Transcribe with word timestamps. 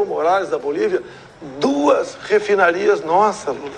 Evo 0.00 0.04
Morales 0.06 0.48
da 0.48 0.58
Bolívia 0.58 1.02
duas 1.58 2.16
refinarias 2.28 3.02
nossas, 3.02 3.54
Lula. 3.56 3.70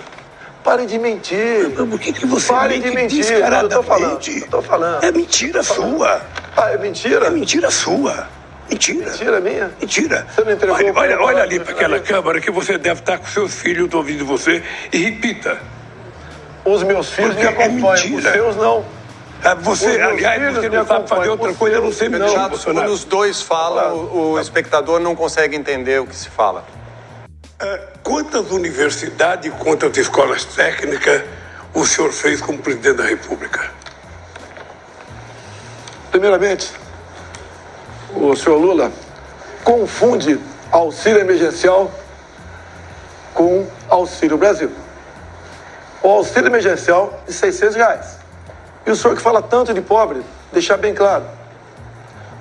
Pare 0.63 0.85
de 0.85 0.97
mentir. 0.97 1.71
Mas 1.77 1.89
por 1.89 1.99
que, 1.99 2.13
que 2.13 2.25
você 2.25 2.47
Pare 2.47 2.75
mente 2.77 2.89
de 2.89 2.95
mentir. 2.95 3.17
descaradamente? 3.25 3.73
Eu 3.73 3.81
tô 3.81 3.83
falando. 3.83 4.27
Eu 4.27 4.47
tô 4.47 4.61
falando. 4.61 5.03
É 5.03 5.11
mentira 5.11 5.63
sua. 5.63 6.21
Ah, 6.55 6.71
é 6.71 6.77
mentira? 6.77 7.27
É 7.27 7.29
mentira 7.29 7.69
sua. 7.69 8.27
Mentira. 8.69 9.09
Mentira 9.09 9.39
minha? 9.41 9.71
Mentira. 9.79 10.27
Você 10.33 10.43
não 10.43 10.51
entregou 10.53 10.75
olha, 10.77 10.93
olha, 10.95 11.21
olha 11.21 11.43
ali 11.43 11.59
para 11.59 11.73
aquela 11.73 11.99
câmara 11.99 12.39
que 12.39 12.49
você 12.49 12.77
deve 12.77 13.01
estar 13.01 13.17
com 13.17 13.25
seus 13.27 13.53
filhos 13.55 13.93
ouvindo 13.93 14.25
você 14.25 14.63
e 14.91 14.97
repita. 14.99 15.57
Os 16.63 16.81
meus 16.83 17.09
filhos 17.09 17.35
me 17.35 17.41
Porque 17.45 17.61
é 17.61 17.65
acompanham, 17.65 17.93
os 17.95 18.03
mentira. 18.05 18.31
seus 18.31 18.55
não. 18.55 18.85
Ah, 19.45 19.55
Você, 19.55 19.99
aliás, 20.01 20.55
você 20.55 20.69
me 20.69 20.77
não 20.77 20.87
sabe 20.87 21.07
fazer 21.09 21.29
outra 21.29 21.53
coisa, 21.53 21.77
eu 21.77 21.81
não 21.83 21.91
sei 21.91 22.07
não. 22.07 22.19
mentir, 22.19 22.33
Chato, 22.33 22.59
quando 22.63 22.85
os 22.85 23.03
dois 23.03 23.41
falam, 23.41 23.93
o, 23.95 24.31
o 24.33 24.39
espectador 24.39 24.99
não 25.01 25.15
consegue 25.15 25.55
entender 25.55 25.99
o 25.99 26.07
que 26.07 26.15
se 26.15 26.29
fala. 26.29 26.63
Ah, 27.59 27.79
Quantas 28.03 28.51
universidades 28.51 29.47
e 29.47 29.51
quantas 29.51 29.97
escolas 29.97 30.43
técnicas 30.45 31.23
o 31.73 31.85
senhor 31.85 32.11
fez 32.11 32.41
como 32.41 32.57
presidente 32.59 32.97
da 32.97 33.03
República? 33.05 33.71
Primeiramente, 36.11 36.71
o 38.13 38.35
senhor 38.35 38.57
Lula 38.57 38.91
confunde 39.63 40.39
auxílio 40.71 41.19
emergencial 41.19 41.91
com 43.33 43.65
auxílio 43.89 44.37
Brasil. 44.37 44.71
O 46.01 46.09
auxílio 46.09 46.47
emergencial 46.47 47.21
de 47.25 47.33
600 47.33 47.75
reais. 47.75 48.22
E 48.85 48.91
o 48.91 48.95
senhor 48.95 49.15
que 49.15 49.21
fala 49.21 49.41
tanto 49.41 49.73
de 49.73 49.81
pobre, 49.81 50.21
deixar 50.51 50.77
bem 50.77 50.93
claro. 50.93 51.23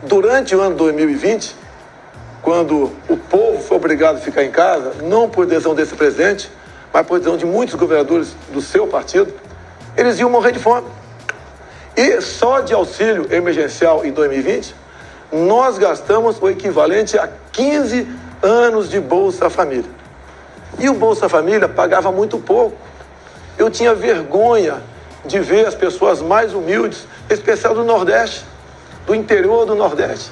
Durante 0.02 0.56
o 0.56 0.60
ano 0.60 0.74
2020, 0.74 1.54
quando 2.42 2.92
o 3.08 3.16
povo 3.16 3.62
foi 3.62 3.76
obrigado 3.76 4.16
a 4.16 4.20
ficar 4.20 4.42
em 4.42 4.50
casa, 4.50 4.94
não 5.02 5.28
por 5.28 5.46
decisão 5.46 5.74
desse 5.74 5.94
presidente, 5.94 6.50
mas 6.92 7.06
por 7.06 7.18
decisão 7.18 7.38
de 7.38 7.46
muitos 7.46 7.76
governadores 7.76 8.34
do 8.52 8.60
seu 8.60 8.88
partido, 8.88 9.32
eles 9.96 10.18
iam 10.18 10.28
morrer 10.28 10.50
de 10.50 10.58
fome. 10.58 10.86
E 11.96 12.20
só 12.20 12.60
de 12.60 12.74
auxílio 12.74 13.32
emergencial 13.32 14.04
em 14.04 14.10
2020, 14.10 14.74
nós 15.30 15.78
gastamos 15.78 16.40
o 16.42 16.48
equivalente 16.48 17.16
a 17.16 17.28
15 17.52 18.08
anos 18.42 18.90
de 18.90 18.98
Bolsa 18.98 19.48
Família. 19.48 19.90
E 20.78 20.88
o 20.88 20.94
Bolsa 20.94 21.28
Família 21.28 21.68
pagava 21.68 22.10
muito 22.10 22.38
pouco. 22.38 22.76
Eu 23.56 23.70
tinha 23.70 23.94
vergonha 23.94 24.82
de 25.24 25.38
ver 25.38 25.66
as 25.66 25.74
pessoas 25.74 26.20
mais 26.20 26.52
humildes, 26.52 27.06
em 27.30 27.34
especial 27.34 27.74
do 27.74 27.84
Nordeste, 27.84 28.44
do 29.06 29.14
interior 29.14 29.66
do 29.66 29.74
Nordeste, 29.74 30.30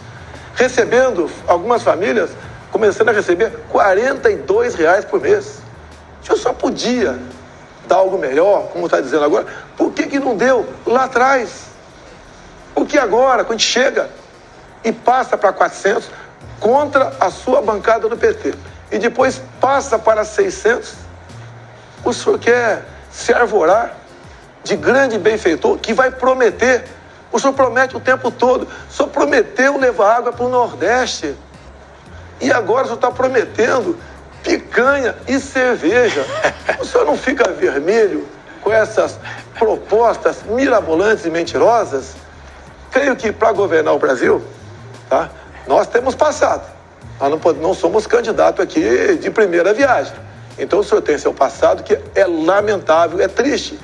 recebendo, 0.55 1.30
algumas 1.46 1.83
famílias, 1.83 2.30
começando 2.70 3.08
a 3.08 3.12
receber 3.12 3.50
42 3.68 4.74
reais 4.74 5.05
por 5.05 5.20
mês. 5.20 5.58
Eu 6.28 6.36
só 6.36 6.52
podia 6.52 7.18
dar 7.86 7.96
algo 7.96 8.18
melhor, 8.18 8.68
como 8.72 8.86
está 8.86 9.00
dizendo 9.00 9.24
agora, 9.24 9.46
por 9.77 9.92
que, 9.92 10.06
que 10.06 10.18
não 10.18 10.36
deu 10.36 10.68
lá 10.86 11.05
atrás? 11.05 11.66
Por 12.74 12.86
que 12.86 12.98
agora, 12.98 13.44
quando 13.44 13.61
chega 13.61 14.08
e 14.84 14.92
passa 14.92 15.36
para 15.36 15.52
400 15.52 16.08
contra 16.58 17.12
a 17.18 17.30
sua 17.30 17.61
bancada 17.61 18.08
do 18.08 18.16
PT 18.16 18.55
e 18.92 18.98
depois 18.98 19.41
passa 19.61 19.98
para 19.98 20.24
600, 20.24 20.94
o 22.05 22.12
senhor 22.12 22.38
quer 22.38 22.84
se 23.11 23.33
arvorar 23.33 23.99
de 24.64 24.77
grande 24.77 25.19
benfeitor 25.19 25.78
que 25.78 25.92
vai 25.92 26.11
prometer. 26.11 26.84
O 27.33 27.39
senhor 27.39 27.53
promete 27.53 27.97
o 27.97 28.00
tempo 28.00 28.30
todo. 28.30 28.67
O 28.89 28.92
senhor 28.92 29.08
prometeu 29.08 29.78
levar 29.78 30.17
água 30.17 30.33
para 30.33 30.45
o 30.45 30.48
Nordeste. 30.48 31.34
E 32.40 32.52
agora 32.52 32.83
o 32.83 32.86
senhor 32.86 32.96
está 32.96 33.11
prometendo 33.11 33.96
picanha 34.42 35.14
e 35.29 35.39
cerveja. 35.39 36.24
O 36.80 36.84
senhor 36.84 37.05
não 37.05 37.17
fica 37.17 37.51
vermelho 37.51 38.27
com 38.62 38.73
essas 38.73 39.18
propostas 39.58 40.42
mirabolantes 40.42 41.24
e 41.24 41.30
mentirosas? 41.30 42.14
Creio 42.90 43.14
que 43.17 43.30
para 43.30 43.52
governar 43.52 43.95
o 43.95 43.98
Brasil, 43.98 44.42
tá, 45.08 45.30
nós 45.67 45.86
temos 45.86 46.14
passado. 46.14 46.67
Nós 47.20 47.30
não, 47.30 47.52
não 47.55 47.74
somos 47.74 48.07
candidatos 48.07 48.64
aqui 48.64 49.17
de 49.20 49.30
primeira 49.30 49.73
viagem. 49.73 50.14
Então 50.58 50.80
o 50.80 50.84
senhor 50.84 51.01
tem 51.01 51.17
seu 51.17 51.33
passado 51.33 51.83
que 51.83 51.98
é 52.14 52.27
lamentável, 52.27 53.20
é 53.20 53.29
triste. 53.29 53.79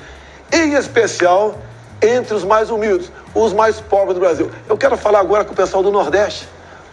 Em 0.51 0.73
especial 0.73 1.55
entre 2.01 2.33
os 2.33 2.43
mais 2.43 2.69
humildes, 2.69 3.11
os 3.33 3.53
mais 3.53 3.79
pobres 3.79 4.13
do 4.13 4.19
Brasil. 4.19 4.51
Eu 4.67 4.77
quero 4.77 4.97
falar 4.97 5.19
agora 5.19 5.43
com 5.43 5.53
o 5.53 5.55
pessoal 5.55 5.83
do 5.83 5.91
Nordeste. 5.91 6.47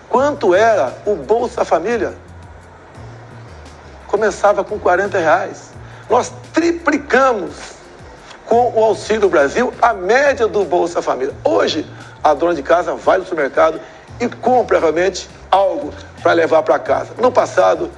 Quanto 0.09 0.54
era 0.54 0.92
o 1.04 1.15
Bolsa 1.15 1.64
Família? 1.64 2.14
Começava 4.06 4.64
com 4.64 4.78
40 4.78 5.19
reais. 5.19 5.70
Nós 6.09 6.32
triplicamos 6.53 7.75
com 8.47 8.72
o 8.75 8.84
Auxílio 8.84 9.28
Brasil 9.28 9.72
a 9.81 9.93
média 9.93 10.47
do 10.47 10.64
Bolsa 10.64 11.03
Família. 11.03 11.34
Hoje, 11.43 11.87
a 12.22 12.34
dona 12.34 12.54
de 12.54 12.62
casa 12.62 12.94
vai 12.94 13.19
no 13.19 13.25
supermercado 13.25 13.81
e 14.20 14.28
compra 14.28 14.78
realmente 14.78 15.28
algo 15.50 15.93
para 16.22 16.32
levar 16.32 16.62
para 16.62 16.78
casa. 16.78 17.10
No 17.19 17.32
passado, 17.32 17.91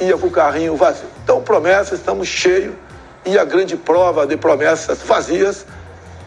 ia 0.00 0.16
com 0.16 0.26
o 0.28 0.30
carrinho 0.30 0.76
vazio. 0.76 1.08
Então, 1.22 1.42
promessas, 1.42 1.98
estamos 1.98 2.28
cheios 2.28 2.74
e 3.26 3.36
a 3.36 3.44
grande 3.44 3.76
prova 3.76 4.26
de 4.26 4.36
promessas 4.36 5.02
vazias 5.02 5.66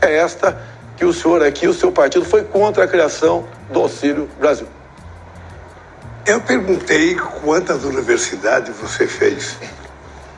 é 0.01 0.17
esta 0.17 0.61
que 0.97 1.05
o 1.05 1.13
senhor 1.13 1.41
aqui, 1.41 1.65
o 1.65 1.73
seu 1.73 1.91
partido, 1.93 2.25
foi 2.25 2.43
contra 2.43 2.83
a 2.83 2.87
criação 2.87 3.47
do 3.71 3.79
Auxílio 3.79 4.29
Brasil. 4.37 4.67
Eu 6.25 6.41
perguntei 6.41 7.15
quantas 7.15 7.85
universidades 7.85 8.75
você 8.75 9.07
fez. 9.07 9.57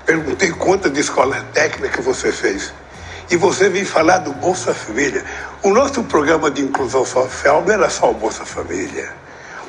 Perguntei 0.05 0.51
quantas 0.51 0.95
escolas 0.95 1.44
técnicas 1.51 2.05
você 2.05 2.31
fez. 2.31 2.71
E 3.31 3.35
você 3.35 3.67
vem 3.67 3.83
falar 3.83 4.19
do 4.19 4.31
Bolsa 4.33 4.73
Família. 4.73 5.25
O 5.63 5.69
nosso 5.69 6.03
programa 6.03 6.51
de 6.51 6.61
inclusão 6.61 7.05
social 7.05 7.63
não 7.66 7.73
era 7.73 7.89
só 7.89 8.11
o 8.11 8.13
Bolsa 8.13 8.45
Família. 8.45 9.11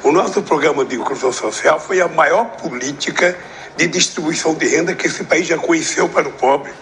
O 0.05 0.13
nosso 0.13 0.43
programa 0.43 0.85
de 0.85 0.97
inclusão 0.97 1.33
social 1.33 1.81
foi 1.81 2.01
a 2.01 2.09
maior 2.09 2.45
política 2.57 3.37
de 3.77 3.87
distribuição 3.87 4.55
de 4.55 4.67
renda 4.67 4.95
que 4.95 5.07
esse 5.07 5.25
país 5.25 5.47
já 5.47 5.59
conheceu 5.59 6.09
para 6.09 6.29
o 6.29 6.33
pobre. 6.33 6.73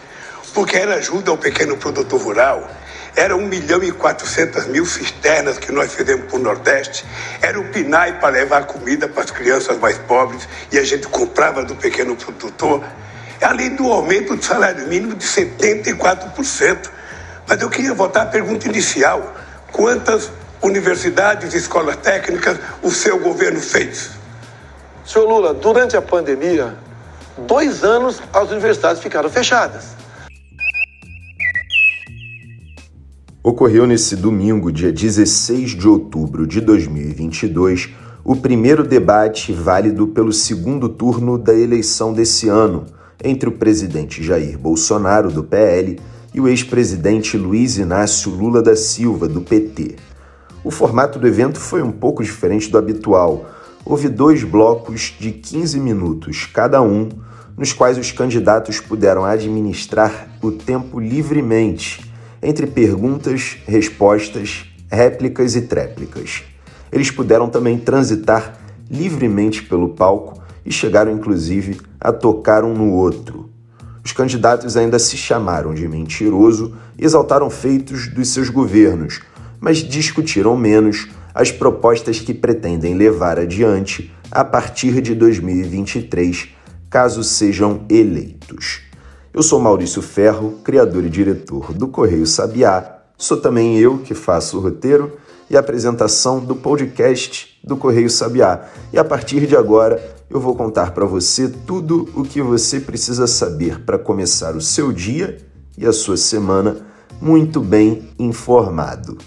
Porque 0.53 0.77
era 0.77 0.97
ajuda 0.97 1.31
ao 1.31 1.39
pequeno 1.39 1.77
produtor 1.77 2.21
rural, 2.21 2.69
era 3.15 3.37
1 3.37 3.47
milhão 3.47 3.83
e 3.83 3.93
400 3.93 4.67
mil 4.67 4.87
cisternas 4.87 5.59
que 5.59 5.73
nós 5.73 5.93
fizemos 5.93 6.27
para 6.27 6.37
o 6.37 6.43
Nordeste, 6.43 7.05
era 7.41 7.59
o 7.59 7.65
PNAE 7.69 8.15
para 8.15 8.31
levar 8.31 8.67
comida 8.67 9.09
para 9.09 9.25
as 9.25 9.31
crianças 9.31 9.79
mais 9.79 9.99
pobres 9.99 10.49
e 10.73 10.79
a 10.79 10.84
gente 10.84 11.06
comprava 11.09 11.65
do 11.65 11.75
pequeno 11.77 12.17
produtor, 12.17 12.84
além 13.41 13.75
do 13.77 13.91
aumento 13.91 14.37
do 14.37 14.45
salário 14.45 14.87
mínimo 14.89 15.15
de 15.15 15.25
74%. 15.25 16.91
Mas 17.47 17.61
eu 17.61 17.69
queria 17.69 17.95
voltar 17.95 18.23
à 18.23 18.27
pergunta 18.27 18.69
inicial: 18.69 19.34
quantas 19.73 20.31
universidades 20.62 21.55
e 21.55 21.59
escolas 21.59 21.97
técnicas 21.97 22.59
o 22.83 22.91
seu 22.91 23.19
governo 23.19 23.61
fez? 23.61 24.19
Senhor 25.10 25.28
Lula, 25.28 25.53
durante 25.53 25.97
a 25.97 26.00
pandemia, 26.00 26.76
dois 27.37 27.82
anos 27.82 28.22
as 28.32 28.48
universidades 28.48 29.03
ficaram 29.03 29.28
fechadas. 29.28 29.97
Ocorreu 33.43 33.88
nesse 33.88 34.15
domingo, 34.15 34.70
dia 34.70 34.93
16 34.93 35.70
de 35.72 35.88
outubro 35.88 36.47
de 36.47 36.60
2022, 36.60 37.91
o 38.22 38.37
primeiro 38.37 38.84
debate 38.84 39.53
válido 39.53 40.06
pelo 40.06 40.32
segundo 40.32 40.88
turno 40.88 41.37
da 41.37 41.54
eleição 41.54 42.12
desse 42.12 42.49
ano 42.49 42.87
entre 43.20 43.49
o 43.49 43.53
presidente 43.59 44.22
Jair 44.22 44.56
Bolsonaro, 44.56 45.28
do 45.28 45.43
PL, 45.43 45.99
e 46.32 46.40
o 46.40 46.46
ex-presidente 46.46 47.37
Luiz 47.37 47.79
Inácio 47.79 48.31
Lula 48.31 48.62
da 48.62 48.76
Silva, 48.76 49.26
do 49.26 49.40
PT. 49.40 49.96
O 50.62 50.70
formato 50.70 51.19
do 51.19 51.26
evento 51.26 51.58
foi 51.58 51.82
um 51.82 51.90
pouco 51.90 52.23
diferente 52.23 52.70
do 52.70 52.79
habitual. 52.79 53.58
Houve 53.85 54.09
dois 54.09 54.44
blocos 54.44 55.15
de 55.19 55.32
15 55.32 55.81
minutos 55.81 56.47
cada 56.47 56.82
um, 56.82 57.09
nos 57.56 57.73
quais 57.73 57.99
os 57.99 58.12
candidatos 58.12 58.79
puderam 58.79 59.25
administrar 59.25 60.29
o 60.43 60.53
tempo 60.53 61.00
livremente 61.00 62.11
entre 62.43 62.67
perguntas, 62.67 63.59
respostas, 63.67 64.67
réplicas 64.91 65.56
e 65.56 65.62
tréplicas. 65.62 66.43
Eles 66.93 67.11
puderam 67.11 67.49
também 67.49 67.79
transitar 67.79 68.59
livremente 68.91 69.62
pelo 69.62 69.91
palco 69.91 70.41
e 70.65 70.73
chegaram 70.73 71.12
inclusive 71.12 71.81
a 72.00 72.12
tocar 72.12 72.65
um 72.65 72.75
no 72.75 72.93
outro. 72.93 73.50
Os 74.05 74.12
candidatos 74.12 74.76
ainda 74.76 74.99
se 74.99 75.17
chamaram 75.17 75.75
de 75.75 75.87
mentiroso 75.87 76.75
e 76.99 77.05
exaltaram 77.05 77.49
feitos 77.49 78.09
dos 78.09 78.29
seus 78.29 78.49
governos, 78.49 79.21
mas 79.61 79.79
discutiram 79.79 80.56
menos 80.56 81.09
as 81.35 81.50
propostas 81.50 82.21
que 82.21 82.35
pretendem 82.35 82.94
levar 82.94 83.38
adiante 83.38 84.12
a 84.31 84.44
partir 84.44 85.00
de 85.00 85.15
2023, 85.15 86.49
caso 86.88 87.23
sejam 87.23 87.85
eleitos. 87.88 88.82
Eu 89.32 89.43
sou 89.43 89.61
Maurício 89.61 90.03
Ferro, 90.03 90.59
criador 90.65 91.05
e 91.05 91.09
diretor 91.09 91.73
do 91.73 91.88
Correio 91.88 92.27
Sabiá. 92.27 92.99
Sou 93.17 93.37
também 93.37 93.79
eu 93.79 93.99
que 93.99 94.15
faço 94.15 94.59
o 94.59 94.61
roteiro 94.61 95.17
e 95.49 95.56
apresentação 95.56 96.41
do 96.41 96.56
podcast 96.56 97.59
do 97.62 97.76
Correio 97.76 98.11
Sabiá. 98.11 98.69
E 98.93 98.99
a 98.99 99.05
partir 99.05 99.47
de 99.47 99.56
agora, 99.56 100.03
eu 100.29 100.41
vou 100.41 100.55
contar 100.55 100.93
para 100.93 101.05
você 101.05 101.49
tudo 101.49 102.09
o 102.15 102.23
que 102.23 102.41
você 102.41 102.81
precisa 102.81 103.26
saber 103.26 103.81
para 103.81 103.99
começar 103.99 104.56
o 104.56 104.61
seu 104.61 104.93
dia 104.93 105.38
e 105.76 105.87
a 105.87 105.93
sua 105.93 106.17
semana 106.17 106.87
muito 107.21 107.61
bem 107.61 108.09
informado. 108.19 109.19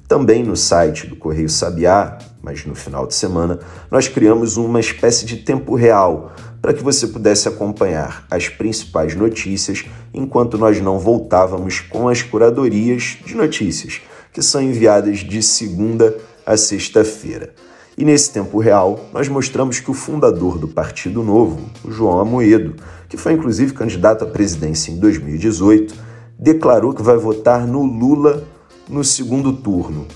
Também 0.08 0.42
no 0.42 0.56
site 0.56 1.06
do 1.06 1.16
Correio 1.16 1.48
Sabiá 1.48 2.18
mas 2.44 2.66
no 2.66 2.74
final 2.74 3.06
de 3.06 3.14
semana 3.14 3.58
nós 3.90 4.06
criamos 4.06 4.58
uma 4.58 4.78
espécie 4.78 5.24
de 5.24 5.38
tempo 5.38 5.74
real 5.74 6.32
para 6.60 6.74
que 6.74 6.82
você 6.82 7.06
pudesse 7.06 7.48
acompanhar 7.48 8.26
as 8.30 8.48
principais 8.48 9.14
notícias 9.14 9.86
enquanto 10.12 10.58
nós 10.58 10.80
não 10.80 10.98
voltávamos 10.98 11.80
com 11.80 12.08
as 12.08 12.22
curadorias 12.22 13.18
de 13.24 13.34
notícias, 13.34 14.02
que 14.32 14.42
são 14.42 14.60
enviadas 14.60 15.20
de 15.20 15.42
segunda 15.42 16.16
a 16.44 16.56
sexta-feira. 16.56 17.54
E 17.96 18.04
nesse 18.04 18.32
tempo 18.32 18.58
real, 18.58 19.08
nós 19.12 19.28
mostramos 19.28 19.78
que 19.78 19.90
o 19.90 19.94
fundador 19.94 20.58
do 20.58 20.66
Partido 20.66 21.22
Novo, 21.22 21.60
João 21.88 22.18
Amoedo, 22.18 22.74
que 23.08 23.16
foi 23.16 23.32
inclusive 23.32 23.72
candidato 23.72 24.24
à 24.24 24.26
presidência 24.26 24.90
em 24.90 24.98
2018, 24.98 25.94
declarou 26.38 26.92
que 26.92 27.02
vai 27.02 27.16
votar 27.16 27.66
no 27.66 27.82
Lula 27.84 28.44
no 28.88 29.04
segundo 29.04 29.52
turno 29.52 30.06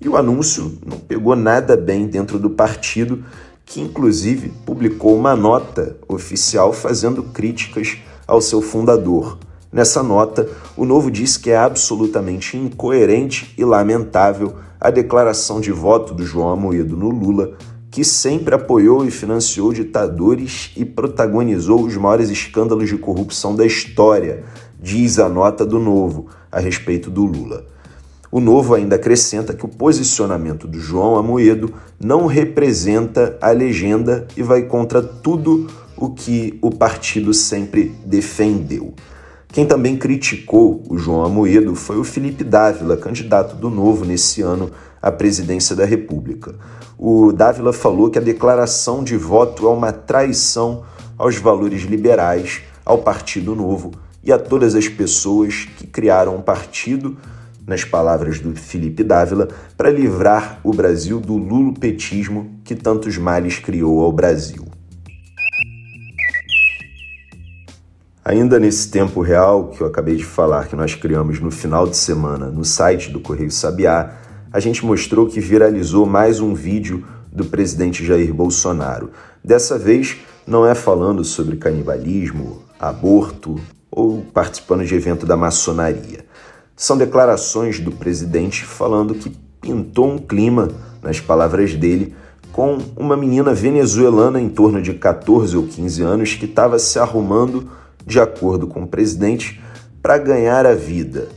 e 0.00 0.08
o 0.08 0.16
anúncio 0.16 0.78
não 0.84 0.98
pegou 0.98 1.34
nada 1.34 1.76
bem 1.76 2.06
dentro 2.06 2.38
do 2.38 2.50
partido, 2.50 3.24
que 3.64 3.80
inclusive 3.80 4.50
publicou 4.64 5.16
uma 5.16 5.34
nota 5.34 5.96
oficial 6.06 6.72
fazendo 6.72 7.22
críticas 7.22 7.98
ao 8.26 8.40
seu 8.40 8.60
fundador. 8.60 9.38
Nessa 9.72 10.02
nota, 10.02 10.48
o 10.76 10.84
Novo 10.84 11.10
diz 11.10 11.36
que 11.36 11.50
é 11.50 11.56
absolutamente 11.56 12.56
incoerente 12.56 13.52
e 13.58 13.64
lamentável 13.64 14.54
a 14.80 14.90
declaração 14.90 15.60
de 15.60 15.72
voto 15.72 16.14
do 16.14 16.24
João 16.24 16.50
Amoedo 16.50 16.96
no 16.96 17.10
Lula, 17.10 17.54
que 17.90 18.04
sempre 18.04 18.54
apoiou 18.54 19.04
e 19.04 19.10
financiou 19.10 19.72
ditadores 19.72 20.70
e 20.76 20.84
protagonizou 20.84 21.82
os 21.82 21.96
maiores 21.96 22.30
escândalos 22.30 22.88
de 22.88 22.96
corrupção 22.96 23.56
da 23.56 23.66
história, 23.66 24.44
diz 24.80 25.18
a 25.18 25.28
nota 25.28 25.66
do 25.66 25.78
Novo 25.78 26.26
a 26.52 26.60
respeito 26.60 27.10
do 27.10 27.24
Lula. 27.24 27.64
O 28.30 28.40
Novo 28.40 28.74
ainda 28.74 28.96
acrescenta 28.96 29.54
que 29.54 29.64
o 29.64 29.68
posicionamento 29.68 30.68
do 30.68 30.78
João 30.78 31.16
Amoedo 31.16 31.72
não 31.98 32.26
representa 32.26 33.38
a 33.40 33.50
legenda 33.50 34.28
e 34.36 34.42
vai 34.42 34.62
contra 34.62 35.02
tudo 35.02 35.66
o 35.96 36.10
que 36.10 36.58
o 36.60 36.70
partido 36.70 37.32
sempre 37.32 37.94
defendeu. 38.04 38.94
Quem 39.56 39.64
também 39.64 39.96
criticou 39.96 40.82
o 40.86 40.98
João 40.98 41.24
Amoedo 41.24 41.74
foi 41.74 41.96
o 41.96 42.04
Felipe 42.04 42.44
Dávila, 42.44 42.94
candidato 42.94 43.56
do 43.56 43.70
Novo 43.70 44.04
nesse 44.04 44.42
ano 44.42 44.70
à 45.00 45.10
presidência 45.10 45.74
da 45.74 45.86
República. 45.86 46.54
O 46.98 47.32
Dávila 47.32 47.72
falou 47.72 48.10
que 48.10 48.18
a 48.18 48.22
declaração 48.22 49.02
de 49.02 49.16
voto 49.16 49.66
é 49.66 49.70
uma 49.70 49.92
traição 49.92 50.84
aos 51.16 51.36
valores 51.36 51.84
liberais, 51.84 52.64
ao 52.84 52.98
Partido 52.98 53.54
Novo 53.54 53.92
e 54.22 54.30
a 54.30 54.38
todas 54.38 54.74
as 54.74 54.88
pessoas 54.88 55.66
que 55.78 55.86
criaram 55.86 56.36
um 56.36 56.42
partido 56.42 57.16
nas 57.66 57.82
palavras 57.82 58.38
do 58.38 58.54
Felipe 58.54 59.02
Dávila, 59.02 59.48
para 59.74 59.88
livrar 59.88 60.60
o 60.62 60.70
Brasil 60.70 61.18
do 61.18 61.34
lulopetismo 61.34 62.60
que 62.62 62.74
tantos 62.74 63.16
males 63.16 63.58
criou 63.58 64.04
ao 64.04 64.12
Brasil. 64.12 64.75
Ainda 68.28 68.58
nesse 68.58 68.90
tempo 68.90 69.20
real 69.20 69.68
que 69.68 69.80
eu 69.80 69.86
acabei 69.86 70.16
de 70.16 70.24
falar, 70.24 70.66
que 70.66 70.74
nós 70.74 70.96
criamos 70.96 71.38
no 71.38 71.48
final 71.48 71.86
de 71.86 71.96
semana 71.96 72.46
no 72.46 72.64
site 72.64 73.08
do 73.08 73.20
Correio 73.20 73.52
Sabiá, 73.52 74.14
a 74.52 74.58
gente 74.58 74.84
mostrou 74.84 75.28
que 75.28 75.38
viralizou 75.38 76.04
mais 76.04 76.40
um 76.40 76.52
vídeo 76.52 77.06
do 77.30 77.44
presidente 77.44 78.04
Jair 78.04 78.34
Bolsonaro. 78.34 79.12
Dessa 79.44 79.78
vez, 79.78 80.16
não 80.44 80.66
é 80.66 80.74
falando 80.74 81.22
sobre 81.22 81.54
canibalismo, 81.54 82.64
aborto 82.80 83.60
ou 83.88 84.22
participando 84.34 84.84
de 84.84 84.96
evento 84.96 85.24
da 85.24 85.36
maçonaria. 85.36 86.26
São 86.74 86.98
declarações 86.98 87.78
do 87.78 87.92
presidente 87.92 88.64
falando 88.64 89.14
que 89.14 89.30
pintou 89.60 90.10
um 90.10 90.18
clima, 90.18 90.70
nas 91.00 91.20
palavras 91.20 91.74
dele, 91.74 92.12
com 92.50 92.78
uma 92.96 93.16
menina 93.16 93.54
venezuelana 93.54 94.40
em 94.40 94.48
torno 94.48 94.82
de 94.82 94.94
14 94.94 95.56
ou 95.56 95.64
15 95.68 96.02
anos 96.02 96.34
que 96.34 96.46
estava 96.46 96.76
se 96.80 96.98
arrumando, 96.98 97.70
de 98.06 98.20
acordo 98.20 98.66
com 98.66 98.84
o 98.84 98.86
presidente, 98.86 99.60
para 100.00 100.16
ganhar 100.16 100.64
a 100.64 100.74
vida. 100.74 101.28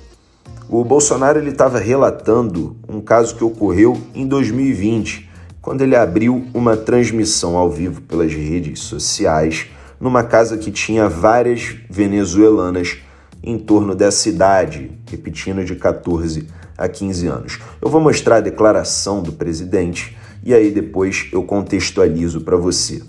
O 0.70 0.86
Bolsonaro 0.86 1.46
estava 1.48 1.80
relatando 1.80 2.78
um 2.88 3.02
caso 3.02 3.36
que 3.36 3.44
ocorreu 3.44 4.00
em 4.14 4.28
2020, 4.28 5.28
quando 5.60 5.82
ele 5.82 5.96
abriu 5.96 6.46
uma 6.54 6.78
transmissão 6.78 7.58
ao 7.58 7.72
vivo 7.72 8.02
pelas 8.02 8.32
redes 8.32 8.82
sociais 8.82 9.68
numa 10.00 10.24
casa 10.24 10.58
que 10.58 10.72
tinha 10.72 11.10
várias 11.10 11.76
venezuelanas 11.90 12.98
em 13.44 13.58
torno 13.58 13.96
dessa 13.96 14.30
idade, 14.30 14.92
repetindo 15.10 15.66
de 15.66 15.76
14 15.76 16.48
a 16.78 16.88
15 16.88 17.28
anos. 17.28 17.60
Eu 17.82 17.90
vou 17.90 18.00
mostrar 18.00 18.38
a 18.38 18.42
declaração 18.42 19.22
do 19.22 19.34
presidente 19.34 20.16
e 20.44 20.54
aí 20.54 20.72
depois 20.72 21.28
eu 21.34 21.44
contextualizo 21.44 22.42
para 22.42 22.56
você. 22.56 23.02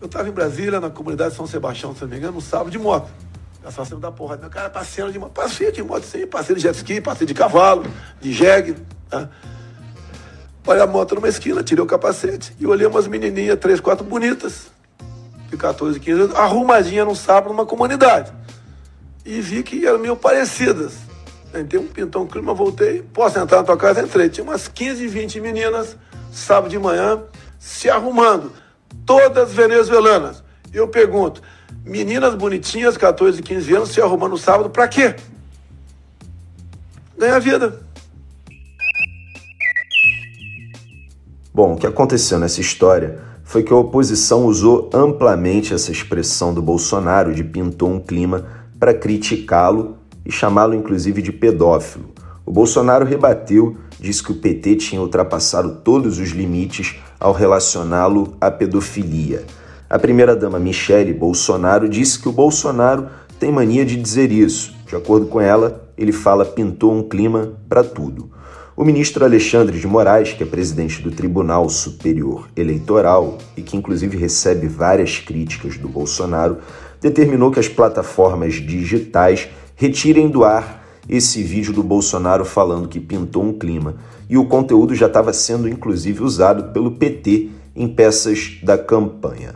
Eu 0.00 0.06
estava 0.06 0.28
em 0.28 0.32
Brasília, 0.32 0.80
na 0.80 0.90
comunidade 0.90 1.34
São 1.34 1.46
Sebastião, 1.46 1.94
se 1.94 2.02
não 2.02 2.08
me 2.08 2.16
engano, 2.16 2.34
no 2.34 2.40
sábado 2.40 2.70
de 2.70 2.78
moto. 2.78 3.10
Assassino 3.64 4.00
da 4.00 4.12
porra. 4.12 4.36
Meu 4.36 4.48
cara 4.48 4.70
passeando 4.70 5.12
de 5.12 5.18
moto. 5.18 5.32
Passei 5.32 5.72
de 5.72 5.82
moto, 5.82 6.04
sim. 6.04 6.26
Passei 6.26 6.54
de 6.54 6.62
jet 6.62 6.76
ski, 6.76 7.00
passei 7.00 7.26
de 7.26 7.34
cavalo, 7.34 7.84
de 8.20 8.32
jegue. 8.32 8.76
Tá? 9.10 9.28
A 10.66 10.86
moto 10.86 11.14
numa 11.14 11.28
esquina, 11.28 11.62
tirei 11.62 11.82
o 11.82 11.86
capacete 11.86 12.54
e 12.60 12.66
olhei 12.66 12.86
umas 12.86 13.06
menininhas, 13.06 13.58
três, 13.58 13.80
quatro 13.80 14.04
bonitas, 14.04 14.66
de 15.48 15.56
14, 15.56 15.98
15 15.98 16.20
anos, 16.20 16.36
arrumadinha 16.36 17.06
num 17.06 17.14
sábado 17.14 17.48
numa 17.48 17.64
comunidade 17.64 18.30
e 19.28 19.42
vi 19.42 19.62
que 19.62 19.86
eram 19.86 19.98
meio 19.98 20.16
parecidas. 20.16 20.94
Entrei 21.54 21.80
um 21.80 21.86
pintão 21.86 22.26
clima, 22.26 22.54
voltei, 22.54 23.02
posso 23.02 23.38
entrar 23.38 23.58
na 23.58 23.64
tua 23.64 23.76
casa? 23.76 24.02
Entrei. 24.02 24.30
Tinha 24.30 24.44
umas 24.44 24.68
15, 24.68 25.06
20 25.06 25.40
meninas, 25.40 25.96
sábado 26.32 26.70
de 26.70 26.78
manhã, 26.78 27.22
se 27.58 27.90
arrumando, 27.90 28.52
todas 29.04 29.52
venezuelanas. 29.52 30.42
Eu 30.72 30.88
pergunto, 30.88 31.42
meninas 31.84 32.34
bonitinhas, 32.34 32.96
14, 32.96 33.42
15 33.42 33.74
anos, 33.74 33.88
se 33.90 34.00
arrumando 34.00 34.32
no 34.32 34.38
sábado, 34.38 34.70
para 34.70 34.86
quê? 34.86 35.16
Ganhar 37.16 37.38
vida. 37.38 37.80
Bom, 41.52 41.72
o 41.72 41.76
que 41.76 41.86
aconteceu 41.86 42.38
nessa 42.38 42.60
história 42.60 43.18
foi 43.42 43.62
que 43.62 43.72
a 43.72 43.76
oposição 43.76 44.44
usou 44.44 44.90
amplamente 44.92 45.74
essa 45.74 45.90
expressão 45.90 46.54
do 46.54 46.62
Bolsonaro 46.62 47.34
de 47.34 47.42
pintou 47.42 47.90
um 47.90 47.98
clima 47.98 48.46
para 48.78 48.94
criticá-lo 48.94 49.96
e 50.24 50.30
chamá-lo 50.30 50.74
inclusive 50.74 51.22
de 51.22 51.32
pedófilo. 51.32 52.10
O 52.44 52.52
Bolsonaro 52.52 53.04
rebateu, 53.04 53.76
disse 53.98 54.22
que 54.22 54.32
o 54.32 54.36
PT 54.36 54.76
tinha 54.76 55.00
ultrapassado 55.00 55.80
todos 55.82 56.18
os 56.18 56.28
limites 56.28 56.96
ao 57.18 57.32
relacioná-lo 57.32 58.36
à 58.40 58.50
pedofilia. 58.50 59.44
A 59.88 59.98
primeira-dama 59.98 60.58
Michele 60.58 61.12
Bolsonaro 61.12 61.88
disse 61.88 62.18
que 62.18 62.28
o 62.28 62.32
Bolsonaro 62.32 63.08
tem 63.38 63.50
mania 63.50 63.84
de 63.84 63.96
dizer 63.96 64.30
isso. 64.30 64.74
De 64.86 64.94
acordo 64.94 65.26
com 65.26 65.40
ela, 65.40 65.88
ele 65.96 66.12
fala 66.12 66.44
pintou 66.44 66.92
um 66.92 67.02
clima 67.02 67.54
para 67.68 67.82
tudo. 67.82 68.30
O 68.76 68.84
ministro 68.84 69.24
Alexandre 69.24 69.78
de 69.78 69.86
Moraes, 69.88 70.32
que 70.32 70.42
é 70.42 70.46
presidente 70.46 71.02
do 71.02 71.10
Tribunal 71.10 71.68
Superior 71.68 72.48
Eleitoral 72.54 73.38
e 73.56 73.62
que 73.62 73.76
inclusive 73.76 74.16
recebe 74.16 74.68
várias 74.68 75.18
críticas 75.18 75.76
do 75.76 75.88
Bolsonaro, 75.88 76.58
determinou 77.00 77.50
que 77.50 77.58
as 77.58 77.66
plataformas 77.66 78.54
digitais 78.54 79.48
retirem 79.74 80.28
do 80.28 80.44
ar 80.44 80.77
esse 81.08 81.42
vídeo 81.42 81.72
do 81.72 81.82
Bolsonaro 81.82 82.44
falando 82.44 82.88
que 82.88 83.00
pintou 83.00 83.42
um 83.42 83.52
clima. 83.52 83.96
E 84.28 84.36
o 84.36 84.46
conteúdo 84.46 84.94
já 84.94 85.06
estava 85.06 85.32
sendo 85.32 85.68
inclusive 85.68 86.22
usado 86.22 86.72
pelo 86.72 86.92
PT 86.92 87.50
em 87.74 87.88
peças 87.88 88.58
da 88.62 88.76
campanha. 88.76 89.54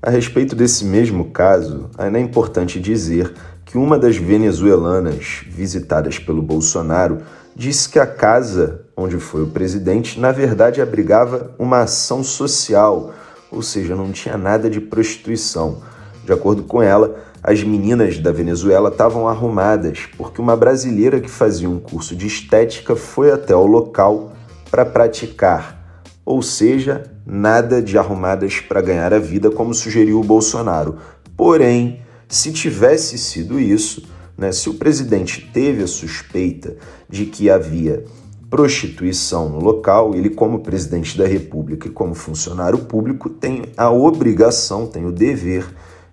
A 0.00 0.10
respeito 0.10 0.54
desse 0.54 0.84
mesmo 0.84 1.30
caso, 1.30 1.90
ainda 1.98 2.18
é 2.18 2.22
importante 2.22 2.80
dizer 2.80 3.34
que 3.64 3.76
uma 3.76 3.98
das 3.98 4.16
venezuelanas 4.16 5.42
visitadas 5.48 6.18
pelo 6.18 6.40
Bolsonaro 6.40 7.18
disse 7.56 7.88
que 7.88 7.98
a 7.98 8.06
casa 8.06 8.86
onde 8.96 9.18
foi 9.18 9.42
o 9.42 9.48
presidente, 9.48 10.18
na 10.18 10.32
verdade, 10.32 10.80
abrigava 10.80 11.50
uma 11.58 11.80
ação 11.80 12.22
social, 12.24 13.12
ou 13.50 13.60
seja, 13.60 13.94
não 13.94 14.12
tinha 14.12 14.38
nada 14.38 14.70
de 14.70 14.80
prostituição. 14.80 15.82
De 16.24 16.32
acordo 16.32 16.62
com 16.62 16.80
ela, 16.80 17.16
as 17.46 17.62
meninas 17.62 18.18
da 18.18 18.32
Venezuela 18.32 18.88
estavam 18.88 19.28
arrumadas 19.28 20.00
porque 20.16 20.40
uma 20.40 20.56
brasileira 20.56 21.20
que 21.20 21.30
fazia 21.30 21.70
um 21.70 21.78
curso 21.78 22.16
de 22.16 22.26
estética 22.26 22.96
foi 22.96 23.30
até 23.30 23.54
o 23.54 23.66
local 23.66 24.32
para 24.68 24.84
praticar, 24.84 26.02
ou 26.24 26.42
seja, 26.42 27.08
nada 27.24 27.80
de 27.80 27.96
arrumadas 27.96 28.58
para 28.58 28.80
ganhar 28.80 29.14
a 29.14 29.20
vida, 29.20 29.48
como 29.48 29.72
sugeriu 29.72 30.18
o 30.18 30.24
Bolsonaro. 30.24 30.96
Porém, 31.36 32.00
se 32.28 32.50
tivesse 32.52 33.16
sido 33.16 33.60
isso, 33.60 34.08
né, 34.36 34.50
se 34.50 34.68
o 34.68 34.74
presidente 34.74 35.48
teve 35.52 35.84
a 35.84 35.86
suspeita 35.86 36.74
de 37.08 37.26
que 37.26 37.48
havia 37.48 38.02
prostituição 38.50 39.48
no 39.48 39.60
local, 39.60 40.16
ele, 40.16 40.30
como 40.30 40.64
presidente 40.64 41.16
da 41.16 41.28
República 41.28 41.86
e 41.86 41.92
como 41.92 42.12
funcionário 42.12 42.78
público, 42.78 43.30
tem 43.30 43.66
a 43.76 43.88
obrigação, 43.88 44.88
tem 44.88 45.06
o 45.06 45.12
dever 45.12 45.64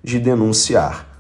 de 0.04 0.20
denunciar. 0.20 1.13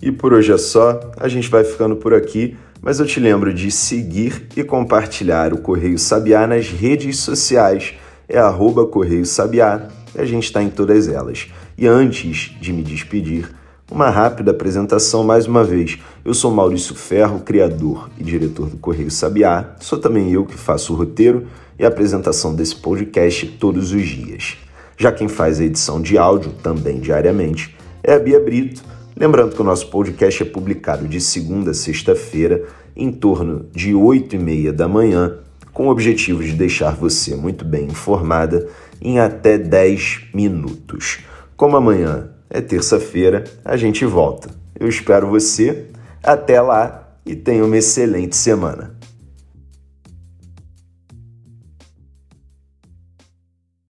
E 0.00 0.10
por 0.10 0.32
hoje 0.32 0.52
é 0.52 0.58
só, 0.58 1.12
a 1.16 1.28
gente 1.28 1.48
vai 1.48 1.64
ficando 1.64 1.96
por 1.96 2.14
aqui 2.14 2.56
mas 2.82 2.98
eu 2.98 3.06
te 3.06 3.20
lembro 3.20 3.52
de 3.52 3.70
seguir 3.70 4.46
e 4.56 4.64
compartilhar 4.64 5.52
o 5.52 5.58
Correio 5.58 5.98
Sabiá 5.98 6.46
nas 6.46 6.68
redes 6.68 7.18
sociais. 7.18 7.94
É 8.26 8.38
arroba 8.38 8.86
Correio 8.86 9.26
Sabiá, 9.26 9.88
a 10.16 10.24
gente 10.24 10.44
está 10.44 10.62
em 10.62 10.70
todas 10.70 11.06
elas. 11.06 11.48
E 11.76 11.86
antes 11.86 12.56
de 12.58 12.72
me 12.72 12.82
despedir, 12.82 13.50
uma 13.90 14.08
rápida 14.08 14.52
apresentação 14.52 15.22
mais 15.22 15.46
uma 15.46 15.62
vez. 15.62 15.98
Eu 16.24 16.32
sou 16.32 16.50
Maurício 16.50 16.94
Ferro, 16.94 17.40
criador 17.40 18.08
e 18.18 18.24
diretor 18.24 18.70
do 18.70 18.78
Correio 18.78 19.10
Sabiá. 19.10 19.74
Sou 19.80 19.98
também 19.98 20.32
eu 20.32 20.46
que 20.46 20.54
faço 20.54 20.94
o 20.94 20.96
roteiro 20.96 21.46
e 21.78 21.84
a 21.84 21.88
apresentação 21.88 22.54
desse 22.54 22.76
podcast 22.76 23.46
todos 23.58 23.92
os 23.92 24.06
dias. 24.06 24.56
Já 24.96 25.12
quem 25.12 25.28
faz 25.28 25.60
a 25.60 25.64
edição 25.64 26.00
de 26.00 26.16
áudio, 26.16 26.52
também 26.62 26.98
diariamente, 26.98 27.76
é 28.02 28.14
a 28.14 28.18
Bia 28.18 28.40
Brito 28.40 28.82
Lembrando 29.20 29.54
que 29.54 29.60
o 29.60 29.64
nosso 29.64 29.88
podcast 29.88 30.42
é 30.42 30.46
publicado 30.46 31.06
de 31.06 31.20
segunda 31.20 31.72
a 31.72 31.74
sexta-feira, 31.74 32.64
em 32.96 33.12
torno 33.12 33.66
de 33.70 33.94
8 33.94 34.34
e 34.34 34.38
meia 34.38 34.72
da 34.72 34.88
manhã, 34.88 35.36
com 35.74 35.88
o 35.88 35.90
objetivo 35.90 36.42
de 36.42 36.52
deixar 36.52 36.96
você 36.96 37.36
muito 37.36 37.62
bem 37.62 37.84
informada 37.84 38.66
em 38.98 39.18
até 39.18 39.58
10 39.58 40.28
minutos. 40.32 41.18
Como 41.54 41.76
amanhã 41.76 42.30
é 42.48 42.62
terça-feira, 42.62 43.44
a 43.62 43.76
gente 43.76 44.06
volta. 44.06 44.48
Eu 44.74 44.88
espero 44.88 45.28
você. 45.28 45.84
Até 46.22 46.58
lá 46.58 47.14
e 47.26 47.36
tenha 47.36 47.62
uma 47.62 47.76
excelente 47.76 48.34
semana. 48.34 48.99